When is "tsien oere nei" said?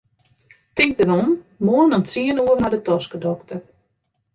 2.09-2.73